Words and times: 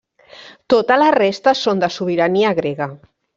Tota 0.73 0.97
la 1.01 1.09
resta 1.17 1.53
són 1.59 1.85
de 1.85 1.91
sobirania 1.99 2.55
grega. 2.63 2.89